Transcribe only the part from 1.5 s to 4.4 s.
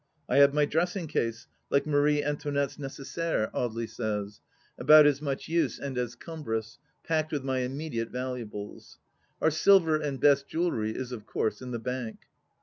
like Marie Antoinette's nicessaire, THE LAST DITCH 199 Audely says: